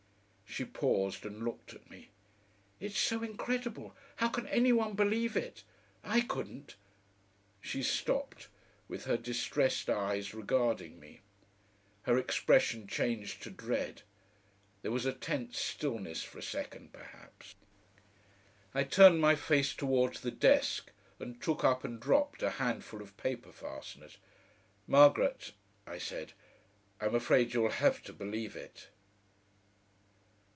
She 0.51 0.65
paused 0.65 1.25
and 1.25 1.45
looked 1.45 1.73
at 1.73 1.89
me. 1.89 2.09
"It's 2.81 2.99
so 2.99 3.23
incredible. 3.23 3.95
How 4.17 4.27
can 4.27 4.47
any 4.47 4.73
one 4.73 4.95
believe 4.95 5.37
it? 5.37 5.63
I 6.03 6.19
couldn't." 6.19 6.75
She 7.61 7.81
stopped, 7.81 8.49
with 8.89 9.05
her 9.05 9.15
distressed 9.15 9.89
eyes 9.89 10.33
regarding 10.33 10.99
me. 10.99 11.21
Her 12.03 12.17
expression 12.17 12.85
changed 12.85 13.41
to 13.43 13.49
dread. 13.49 14.01
There 14.81 14.91
was 14.91 15.05
a 15.05 15.13
tense 15.13 15.57
stillness 15.57 16.21
for 16.21 16.39
a 16.39 16.43
second, 16.43 16.91
perhaps. 16.91 17.55
I 18.73 18.83
turned 18.83 19.21
my 19.21 19.35
face 19.35 19.73
towards 19.73 20.19
the 20.19 20.31
desk, 20.31 20.91
and 21.17 21.41
took 21.41 21.63
up 21.63 21.85
and 21.85 21.97
dropped 21.97 22.43
a 22.43 22.49
handful 22.59 23.01
of 23.01 23.15
paper 23.15 23.53
fasteners. 23.53 24.17
"Margaret," 24.85 25.53
I 25.87 25.97
said, 25.97 26.33
"I'm 26.99 27.15
afraid 27.15 27.53
you'll 27.53 27.69
have 27.69 28.03
to 28.03 28.11
believe 28.11 28.57
it." 28.57 28.89